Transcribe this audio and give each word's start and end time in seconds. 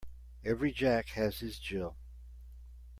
Every 0.43 0.71
Jack 0.71 1.09
has 1.09 1.41
his 1.41 1.59
Jill. 1.59 1.95